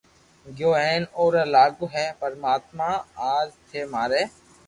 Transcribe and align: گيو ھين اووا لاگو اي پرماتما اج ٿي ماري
گيو 0.57 0.71
ھين 0.83 1.03
اووا 1.17 1.43
لاگو 1.55 1.87
اي 1.95 2.05
پرماتما 2.21 2.89
اج 3.35 3.49
ٿي 3.69 3.81
ماري 3.93 4.23